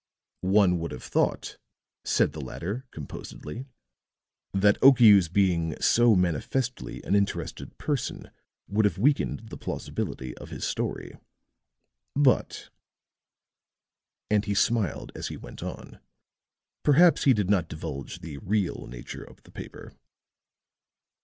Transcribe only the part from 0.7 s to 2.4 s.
would have thought," said